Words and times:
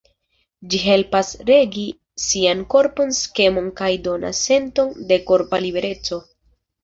Ĝi 0.73 0.77
helpas 0.83 1.27
regi 1.49 1.83
sian 2.23 2.63
korpan 2.75 3.13
skemon 3.19 3.69
kaj 3.81 3.91
donas 4.07 4.41
senton 4.49 4.95
de 5.11 5.19
korpa 5.31 5.63
libereco. 5.67 6.19